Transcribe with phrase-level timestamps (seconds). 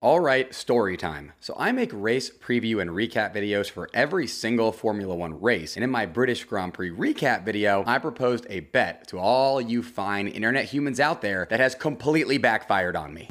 [0.00, 1.32] All right, story time.
[1.40, 5.74] So I make race preview and recap videos for every single Formula One race.
[5.74, 9.82] And in my British Grand Prix recap video, I proposed a bet to all you
[9.82, 13.26] fine internet humans out there that has completely backfired on me.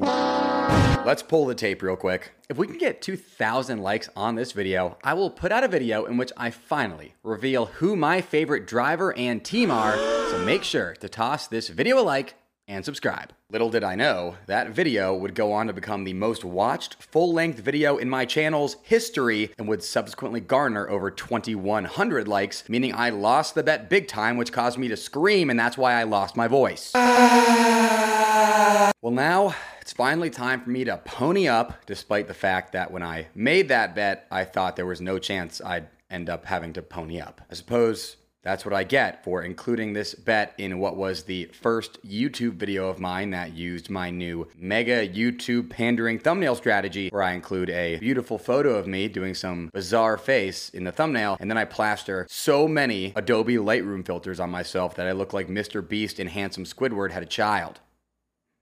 [1.06, 2.34] Let's pull the tape real quick.
[2.50, 6.04] If we can get 2,000 likes on this video, I will put out a video
[6.04, 9.96] in which I finally reveal who my favorite driver and team are.
[9.96, 12.36] So make sure to toss this video a like
[12.68, 13.32] and subscribe.
[13.50, 17.34] Little did I know, that video would go on to become the most watched full
[17.34, 23.10] length video in my channel's history and would subsequently garner over 2,100 likes, meaning I
[23.10, 26.36] lost the bet big time, which caused me to scream, and that's why I lost
[26.36, 26.92] my voice.
[26.94, 33.04] well, now it's finally time for me to pony up, despite the fact that when
[33.04, 36.82] I made that bet, I thought there was no chance I'd end up having to
[36.82, 37.42] pony up.
[37.50, 42.02] I suppose that's what I get for including this bet in what was the first
[42.06, 47.34] YouTube video of mine that used my new mega YouTube pandering thumbnail strategy, where I
[47.34, 51.58] include a beautiful photo of me doing some bizarre face in the thumbnail, and then
[51.58, 55.88] I plaster so many Adobe Lightroom filters on myself that I look like Mr.
[55.88, 57.80] Beast and Handsome Squidward had a child.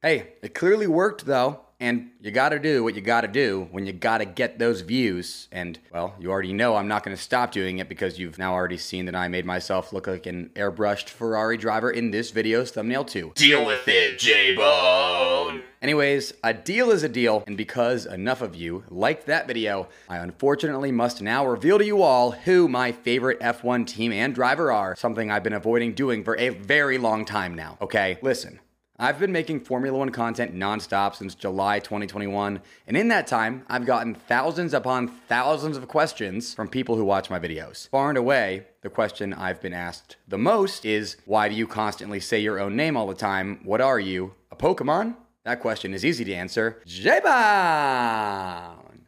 [0.01, 1.64] Hey, it clearly worked though.
[1.79, 5.49] And you gotta do what you gotta do when you gotta get those views.
[5.51, 8.77] And, well, you already know I'm not gonna stop doing it because you've now already
[8.77, 13.03] seen that I made myself look like an airbrushed Ferrari driver in this video's thumbnail,
[13.03, 13.33] too.
[13.35, 15.63] Deal with it, J-Bone!
[15.81, 20.17] Anyways, a deal is a deal, and because enough of you liked that video, I
[20.17, 24.95] unfortunately must now reveal to you all who my favorite F1 team and driver are,
[24.95, 27.77] something I've been avoiding doing for a very long time now.
[27.81, 28.61] Okay, listen.
[28.97, 33.85] I've been making Formula One content nonstop since July 2021, and in that time, I've
[33.85, 37.89] gotten thousands upon thousands of questions from people who watch my videos.
[37.89, 42.21] Far and away, the question I've been asked the most is why do you constantly
[42.21, 43.59] say your own name all the time?
[43.65, 44.33] What are you?
[44.49, 45.17] A Pokemon?
[45.43, 46.81] That question is easy to answer.
[46.85, 47.25] J-Bone!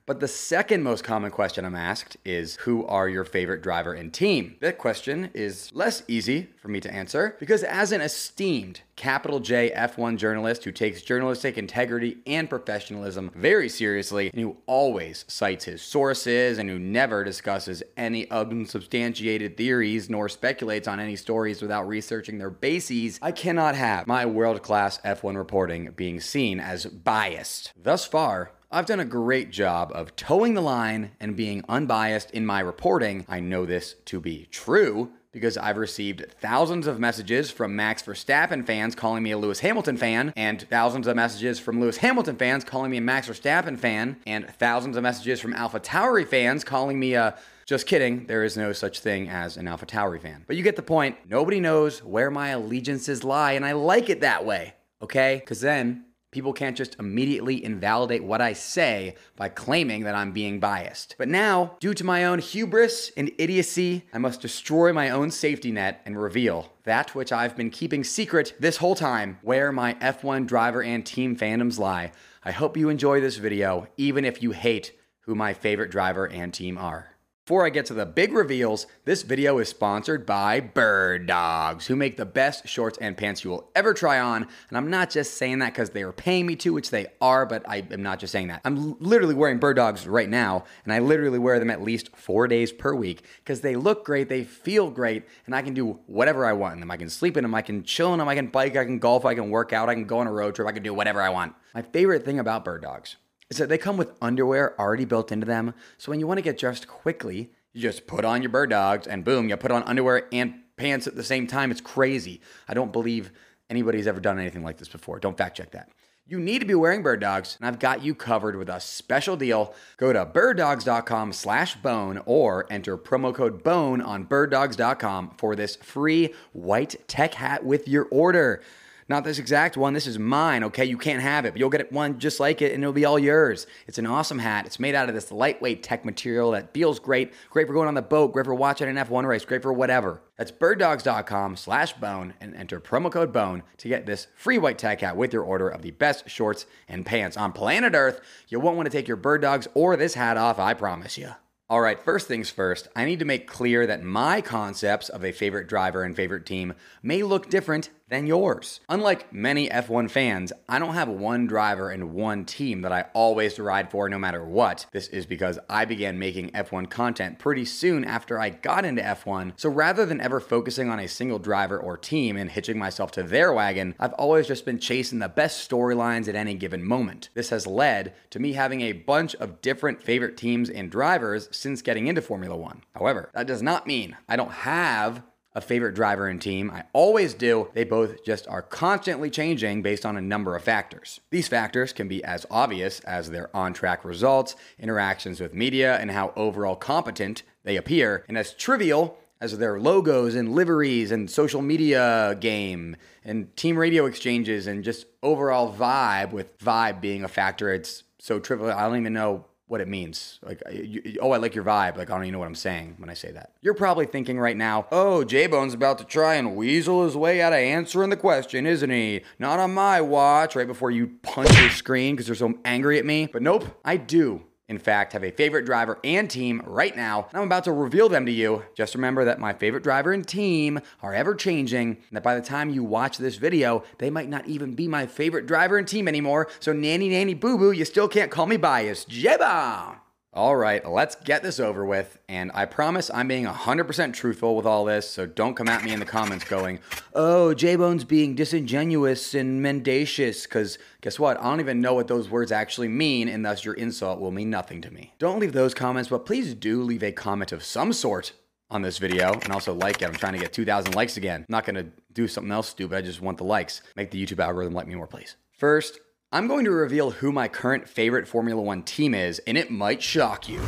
[0.08, 4.13] But the second most common question I'm asked is Who are your favorite driver and
[4.13, 4.55] team?
[4.61, 9.69] That question is less easy for me to answer because, as an esteemed capital J
[9.75, 15.81] F1 journalist who takes journalistic integrity and professionalism very seriously and who always cites his
[15.81, 22.38] sources and who never discusses any unsubstantiated theories nor speculates on any stories without researching
[22.38, 27.73] their bases, I cannot have my world class F1 reporting being seen as biased.
[27.75, 32.45] Thus far, I've done a great job of toeing the line and being unbiased in
[32.45, 33.25] my reporting.
[33.29, 38.66] I know this to be true because I've received thousands of messages from Max Verstappen
[38.66, 42.66] fans calling me a Lewis Hamilton fan, and thousands of messages from Lewis Hamilton fans
[42.66, 47.13] calling me a Max Verstappen fan, and thousands of messages from AlphaTauri fans calling me
[47.13, 50.44] a just kidding, there is no such thing as an AlphaTauri fan.
[50.45, 51.17] But you get the point.
[51.25, 55.38] Nobody knows where my allegiances lie, and I like it that way, okay?
[55.39, 60.60] Because then People can't just immediately invalidate what I say by claiming that I'm being
[60.60, 61.16] biased.
[61.18, 65.72] But now, due to my own hubris and idiocy, I must destroy my own safety
[65.72, 70.48] net and reveal that which I've been keeping secret this whole time where my F1
[70.48, 72.12] driver and team fandoms lie.
[72.44, 76.54] I hope you enjoy this video, even if you hate who my favorite driver and
[76.54, 77.16] team are.
[77.47, 82.18] Before I get to the big reveals, this video is sponsored by Birddogs, who make
[82.18, 84.46] the best shorts and pants you will ever try on.
[84.68, 87.46] And I'm not just saying that because they are paying me to, which they are,
[87.46, 88.59] but I am not just saying that.
[88.66, 92.74] I'm literally wearing Birddogs right now, and I literally wear them at least four days
[92.74, 96.52] per week because they look great, they feel great, and I can do whatever I
[96.52, 96.91] want in them.
[96.91, 99.00] I can sleep in them, I can chill in them, I can bike, I can
[99.00, 100.94] golf, I can work out, I can go on a road trip, I can do
[100.94, 101.56] whatever I want.
[101.74, 103.16] My favorite thing about Birddogs
[103.50, 105.74] is that they come with underwear already built into them.
[105.97, 109.24] So when you want to get dressed quickly, you just put on your Birddogs and
[109.24, 111.72] boom, you put on underwear and pants at the same time.
[111.72, 112.41] It's crazy.
[112.68, 113.31] I don't believe
[113.69, 115.19] anybody's ever done anything like this before.
[115.19, 115.90] Don't fact check that.
[116.30, 119.74] You need to be wearing Birddogs, and I've got you covered with a special deal.
[119.96, 126.34] Go to birddogs.com slash bone or enter promo code BONE on birddogs.com for this free
[126.52, 128.62] white tech hat with your order.
[129.09, 129.94] Not this exact one.
[129.94, 130.84] This is mine, okay?
[130.84, 133.18] You can't have it, but you'll get one just like it and it'll be all
[133.18, 133.66] yours.
[133.88, 134.66] It's an awesome hat.
[134.66, 137.32] It's made out of this lightweight tech material that feels great.
[137.49, 140.22] Great for going on the boat, great for watching an F1 race, great for whatever.
[140.35, 144.99] That's birddogs.com slash bone and enter promo code bone to get this free white tech
[144.99, 148.20] hat with your order of the best shorts and pants on planet Earth.
[148.49, 151.29] You won't want to take your Birddogs or this hat off, I promise you.
[151.70, 155.34] All right, first things first, I need to make clear that my concepts of a
[155.34, 156.73] favorite driver and favorite team
[157.03, 158.80] may look different than yours.
[158.90, 163.59] Unlike many F1 fans, I don't have one driver and one team that I always
[163.59, 164.86] ride for no matter what.
[164.92, 169.54] This is because I began making F1 content pretty soon after I got into F1,
[169.58, 173.24] so rather than ever focusing on a single driver or team and hitching myself to
[173.24, 177.30] their wagon, I've always just been chasing the best storylines at any given moment.
[177.34, 181.82] This has led to me having a bunch of different favorite teams and drivers since
[181.82, 182.84] getting into Formula One.
[182.96, 185.24] However, that does not mean I don't have
[185.58, 186.70] a favorite driver and team.
[186.70, 187.70] I always do.
[187.74, 191.20] They both just are constantly changing based on a number of factors.
[191.32, 196.12] These factors can be as obvious as their on track results, interactions with media, and
[196.12, 201.64] how overall competent they appear, and as trivial as their logos and liveries and social
[201.64, 202.96] media game
[203.26, 207.74] and team radio exchanges and just overall vibe, with vibe being a factor.
[207.74, 208.70] It's so trivial.
[208.70, 210.40] I don't even know what it means.
[210.41, 211.97] Like, you, oh, I like your vibe.
[211.97, 213.52] Like, I don't even know what I'm saying when I say that.
[213.61, 217.41] You're probably thinking right now, oh, J Bone's about to try and weasel his way
[217.41, 219.22] out of answering the question, isn't he?
[219.40, 223.05] Not on my watch, right before you punch your screen because you're so angry at
[223.05, 223.28] me.
[223.31, 227.37] But nope, I do in fact, have a favorite driver and team right now, and
[227.37, 228.64] I'm about to reveal them to you.
[228.75, 232.41] Just remember that my favorite driver and team are ever changing, and that by the
[232.41, 236.08] time you watch this video, they might not even be my favorite driver and team
[236.08, 236.49] anymore.
[236.59, 239.08] So, nanny, nanny, boo boo, you still can't call me biased.
[239.08, 239.97] J-Bone!
[240.34, 242.20] All right, let's get this over with.
[242.29, 245.94] And I promise I'm being 100% truthful with all this, so don't come at me
[245.94, 246.79] in the comments going,
[247.16, 251.40] oh, J Bone's being disingenuous and mendacious, because guess what?
[251.40, 254.50] I don't even know what those words actually mean, and thus your insult will mean
[254.50, 255.14] nothing to me.
[255.18, 258.34] Don't leave those comments, but please do leave a comment of some sort
[258.70, 260.08] on this video and also like it.
[260.08, 261.41] I'm trying to get 2,000 likes again.
[261.41, 262.98] I'm not to do something else stupid.
[262.98, 263.82] I just want the likes.
[263.96, 265.36] Make the YouTube algorithm like me more, please.
[265.51, 269.72] First, I'm going to reveal who my current favorite Formula One team is, and it
[269.72, 270.60] might shock you.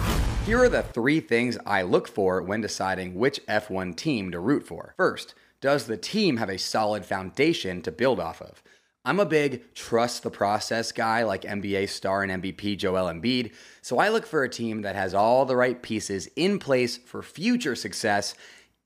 [0.46, 4.66] Here are the three things I look for when deciding which F1 team to root
[4.66, 4.94] for.
[4.96, 8.64] First, does the team have a solid foundation to build off of?
[9.04, 13.52] I'm a big trust the process guy like NBA star and MVP Joel Embiid,
[13.82, 17.22] so I look for a team that has all the right pieces in place for
[17.22, 18.34] future success,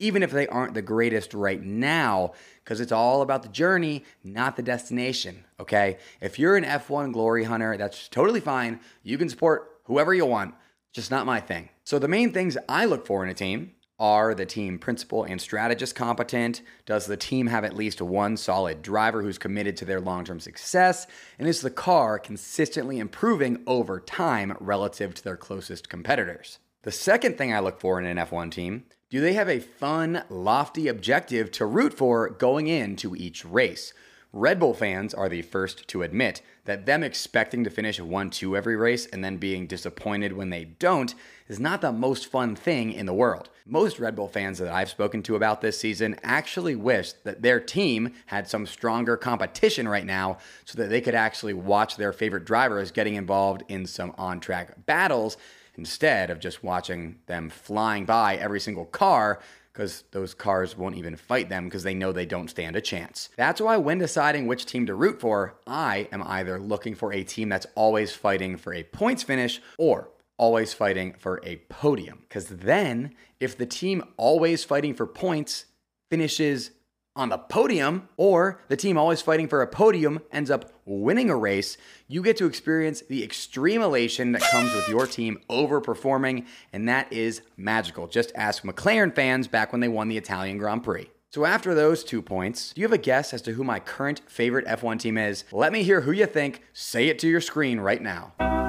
[0.00, 2.32] even if they aren't the greatest right now
[2.64, 5.44] because it's all about the journey, not the destination.
[5.60, 5.98] Okay.
[6.20, 8.80] If you're an F1 glory hunter, that's totally fine.
[9.02, 10.54] You can support whoever you want,
[10.92, 11.68] just not my thing.
[11.84, 15.40] So, the main things I look for in a team are the team principal and
[15.40, 16.62] strategist competent?
[16.84, 20.40] Does the team have at least one solid driver who's committed to their long term
[20.40, 21.06] success?
[21.38, 26.58] And is the car consistently improving over time relative to their closest competitors?
[26.82, 30.24] The second thing I look for in an F1 team do they have a fun,
[30.28, 33.92] lofty objective to root for going into each race?
[34.32, 38.56] Red Bull fans are the first to admit that them expecting to finish 1 2
[38.56, 41.14] every race and then being disappointed when they don't
[41.46, 43.50] is not the most fun thing in the world.
[43.64, 47.60] Most Red Bull fans that I've spoken to about this season actually wish that their
[47.60, 52.44] team had some stronger competition right now so that they could actually watch their favorite
[52.44, 55.36] drivers getting involved in some on track battles
[55.76, 59.40] instead of just watching them flying by every single car
[59.72, 63.28] because those cars won't even fight them because they know they don't stand a chance.
[63.36, 67.24] That's why, when deciding which team to root for, I am either looking for a
[67.24, 72.20] team that's always fighting for a points finish or always fighting for a podium.
[72.20, 75.66] Because then, if the team always fighting for points
[76.08, 76.70] finishes
[77.16, 81.36] on the podium, or the team always fighting for a podium ends up winning a
[81.36, 81.76] race,
[82.08, 87.12] you get to experience the extreme elation that comes with your team overperforming, and that
[87.12, 88.06] is magical.
[88.06, 91.10] Just ask McLaren fans back when they won the Italian Grand Prix.
[91.30, 94.22] So, after those two points, do you have a guess as to who my current
[94.28, 95.44] favorite F1 team is?
[95.50, 96.62] Let me hear who you think.
[96.72, 98.63] Say it to your screen right now.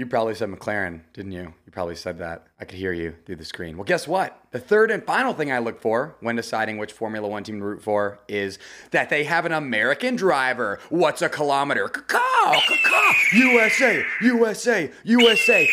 [0.00, 1.52] You probably said McLaren, didn't you?
[1.66, 2.46] You probably said that.
[2.58, 3.76] I could hear you through the screen.
[3.76, 4.42] Well, guess what?
[4.50, 7.64] The third and final thing I look for when deciding which Formula One team to
[7.66, 8.58] root for is
[8.92, 10.78] that they have an American driver.
[10.88, 11.86] What's a kilometer?
[11.86, 15.68] Caw, caw, USA, USA, USA.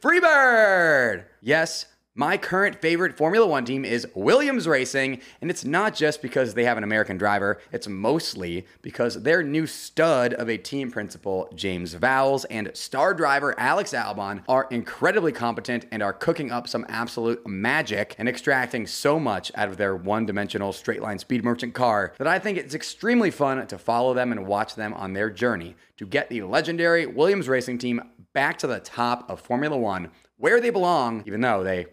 [0.00, 1.24] Freebird!
[1.42, 1.86] Yes,
[2.18, 6.64] my current favorite Formula One team is Williams Racing, and it's not just because they
[6.64, 11.94] have an American driver, it's mostly because their new stud of a team principal, James
[11.94, 17.46] Vowles, and star driver Alex Albon are incredibly competent and are cooking up some absolute
[17.46, 22.14] magic and extracting so much out of their one dimensional straight line speed merchant car
[22.18, 25.76] that I think it's extremely fun to follow them and watch them on their journey
[25.98, 30.60] to get the legendary Williams Racing team back to the top of Formula One, where
[30.60, 31.86] they belong, even though they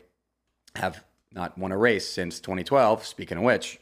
[0.77, 3.05] have not won a race since 2012.
[3.05, 3.79] Speaking of which,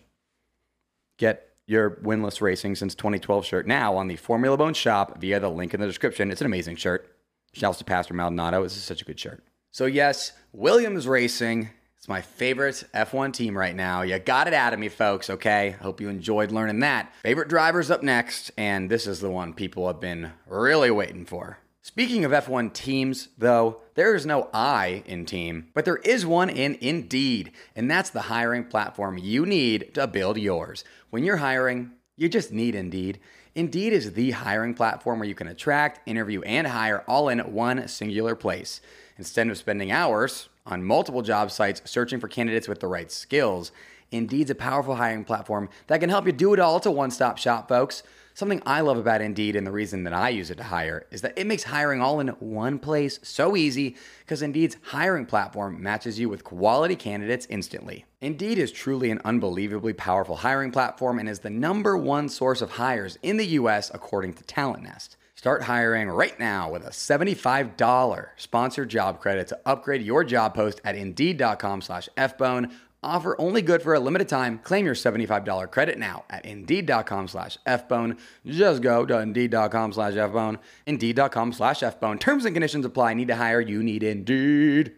[1.18, 5.50] get your winless racing since 2012 shirt now on the Formula Bone shop via the
[5.50, 6.32] link in the description.
[6.32, 7.10] It's an amazing shirt.
[7.54, 8.64] Shouts to Pastor Maldonado.
[8.64, 9.44] This is such a good shirt.
[9.72, 11.70] So, yes, Williams Racing
[12.00, 14.02] is my favorite F1 team right now.
[14.02, 15.76] You got it out of me, folks, okay?
[15.82, 17.14] Hope you enjoyed learning that.
[17.24, 21.60] Favorite drivers up next, and this is the one people have been really waiting for.
[21.86, 26.50] Speaking of F1 teams, though, there is no I in team, but there is one
[26.50, 30.86] in Indeed, and that's the hiring platform you need to build yours.
[31.10, 33.20] When you're hiring, you just need Indeed.
[33.54, 37.86] Indeed is the hiring platform where you can attract, interview, and hire all in one
[37.90, 38.80] singular place.
[39.18, 43.72] Instead of spending hours on multiple job sites searching for candidates with the right skills,
[44.12, 46.78] Indeed's a powerful hiring platform that can help you do it all.
[46.78, 48.04] It's a one stop shop, folks.
[48.36, 51.22] Something I love about Indeed and the reason that I use it to hire is
[51.22, 56.20] that it makes hiring all in one place so easy because Indeed's hiring platform matches
[56.20, 58.06] you with quality candidates instantly.
[58.22, 62.72] Indeed is truly an unbelievably powerful hiring platform and is the number one source of
[62.72, 65.16] hires in the US according to Talent Nest.
[65.44, 70.80] Start hiring right now with a $75 sponsored job credit to upgrade your job post
[70.86, 72.72] at Indeed.com slash FBone.
[73.04, 74.60] Offer only good for a limited time.
[74.60, 78.18] Claim your $75 credit now at Indeed.com slash FBone.
[78.46, 80.60] Just go to Indeed.com slash FBone.
[80.86, 82.22] Indeed.com slash FBone.
[82.22, 83.14] Terms and conditions apply.
[83.14, 83.60] Need to hire?
[83.60, 84.94] You need Indeed.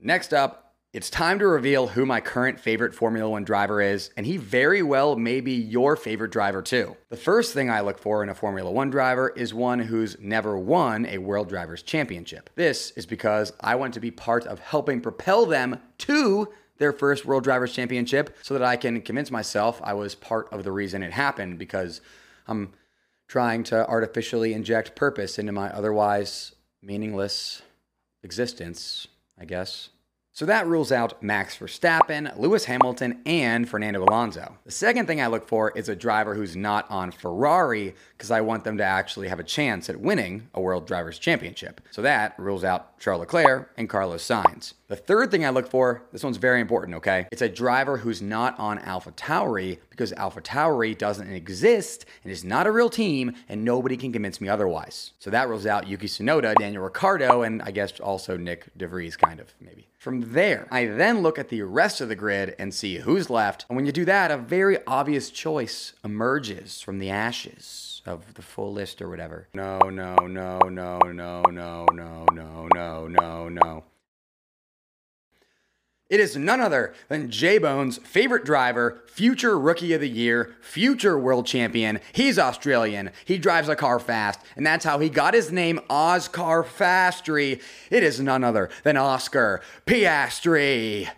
[0.00, 0.61] Next up,
[0.92, 4.82] it's time to reveal who my current favorite Formula One driver is, and he very
[4.82, 6.96] well may be your favorite driver too.
[7.08, 10.58] The first thing I look for in a Formula One driver is one who's never
[10.58, 12.50] won a World Drivers' Championship.
[12.56, 17.24] This is because I want to be part of helping propel them to their first
[17.24, 21.02] World Drivers' Championship so that I can convince myself I was part of the reason
[21.02, 22.02] it happened because
[22.46, 22.74] I'm
[23.28, 27.62] trying to artificially inject purpose into my otherwise meaningless
[28.22, 29.06] existence,
[29.38, 29.88] I guess.
[30.34, 34.56] So that rules out Max Verstappen, Lewis Hamilton, and Fernando Alonso.
[34.64, 38.40] The second thing I look for is a driver who's not on Ferrari because I
[38.40, 41.82] want them to actually have a chance at winning a World Drivers' Championship.
[41.90, 44.72] So that rules out Charles Leclerc and Carlos Sainz.
[44.88, 47.26] The third thing I look for, this one's very important, okay?
[47.30, 52.72] It's a driver who's not on AlphaTauri because AlphaTauri doesn't exist and is not a
[52.72, 55.12] real team and nobody can convince me otherwise.
[55.18, 59.16] So that rules out Yuki Tsunoda, Daniel Ricciardo, and I guess also Nick de Vries,
[59.16, 59.88] kind of, maybe.
[60.02, 63.66] From there, I then look at the rest of the grid and see who's left.
[63.68, 68.42] And when you do that, a very obvious choice emerges from the ashes of the
[68.42, 69.46] full list or whatever.
[69.54, 73.84] No, no, no, no, no, no, no, no, no, no, no.
[76.12, 81.18] It is none other than J Bone's favorite driver, future rookie of the year, future
[81.18, 82.00] world champion.
[82.12, 83.12] He's Australian.
[83.24, 87.62] He drives a car fast, and that's how he got his name, Oscar Fastry.
[87.88, 91.08] It is none other than Oscar Piastri.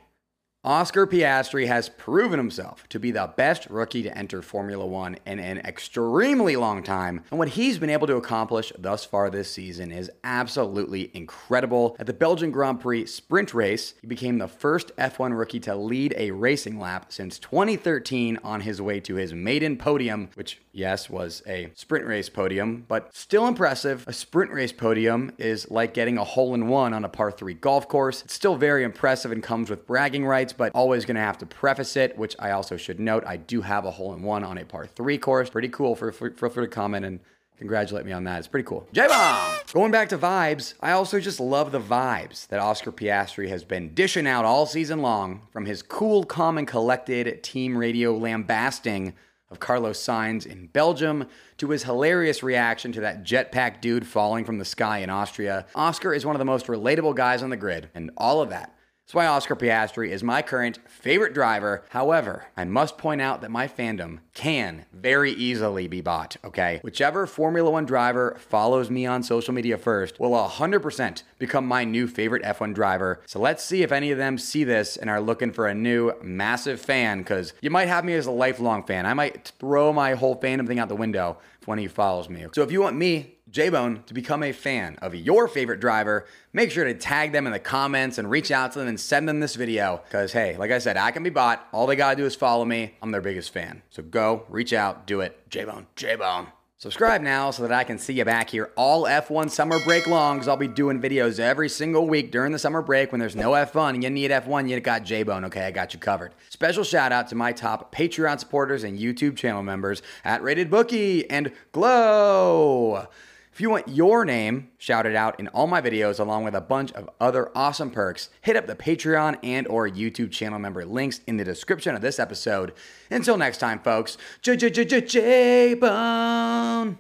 [0.66, 5.38] Oscar Piastri has proven himself to be the best rookie to enter Formula One in
[5.38, 9.92] an extremely long time, and what he's been able to accomplish thus far this season
[9.92, 11.96] is absolutely incredible.
[11.98, 16.14] At the Belgian Grand Prix sprint race, he became the first F1 rookie to lead
[16.16, 21.42] a racing lap since 2013 on his way to his maiden podium, which, yes, was
[21.46, 24.02] a sprint race podium, but still impressive.
[24.08, 27.52] A sprint race podium is like getting a hole in one on a par 3
[27.52, 28.22] golf course.
[28.22, 31.46] It's still very impressive and comes with bragging rights but always going to have to
[31.46, 33.24] preface it, which I also should note.
[33.26, 35.50] I do have a hole in one on a par three course.
[35.50, 35.94] Pretty cool.
[35.94, 37.20] For, for, feel free to comment and
[37.58, 38.38] congratulate me on that.
[38.38, 38.86] It's pretty cool.
[38.92, 39.58] J Bomb!
[39.72, 43.94] Going back to vibes, I also just love the vibes that Oscar Piastri has been
[43.94, 49.14] dishing out all season long from his cool, calm, and collected team radio lambasting
[49.50, 54.58] of Carlos Sainz in Belgium to his hilarious reaction to that jetpack dude falling from
[54.58, 55.66] the sky in Austria.
[55.76, 58.74] Oscar is one of the most relatable guys on the grid, and all of that
[59.04, 61.84] that's why Oscar Piastri is my current favorite driver.
[61.90, 66.80] However, I must point out that my fandom can very easily be bought, okay?
[66.82, 72.06] Whichever Formula One driver follows me on social media first will 100% become my new
[72.06, 73.20] favorite F1 driver.
[73.26, 76.12] So let's see if any of them see this and are looking for a new
[76.22, 79.04] massive fan, because you might have me as a lifelong fan.
[79.04, 82.44] I might throw my whole fandom thing out the window of you follows me.
[82.54, 86.72] So if you want me J-Bone to become a fan of your favorite driver, make
[86.72, 89.38] sure to tag them in the comments and reach out to them and send them
[89.38, 90.00] this video.
[90.04, 91.64] Because, hey, like I said, I can be bought.
[91.70, 92.96] All they got to do is follow me.
[93.00, 93.82] I'm their biggest fan.
[93.90, 95.48] So go, reach out, do it.
[95.50, 96.48] J-Bone, J-Bone.
[96.78, 100.36] Subscribe now so that I can see you back here all F1 summer break long
[100.36, 103.52] because I'll be doing videos every single week during the summer break when there's no
[103.52, 105.64] F1 and you need F1, you got J-Bone, okay?
[105.64, 106.34] I got you covered.
[106.50, 111.30] Special shout out to my top Patreon supporters and YouTube channel members at Rated Bookie
[111.30, 113.06] and Glow.
[113.54, 116.90] If you want your name shouted out in all my videos along with a bunch
[116.94, 121.36] of other awesome perks, hit up the Patreon and or YouTube channel member links in
[121.36, 122.72] the description of this episode.
[123.12, 126.98] Until next time, folks, J J J J J Bone.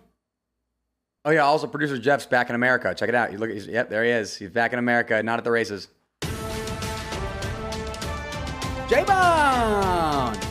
[1.24, 2.94] Oh yeah, also producer Jeff's back in America.
[2.94, 3.32] Check it out.
[3.32, 3.50] You look.
[3.50, 4.36] He's, yep, there he is.
[4.36, 5.88] He's back in America, not at the races.
[8.88, 10.43] J Bone.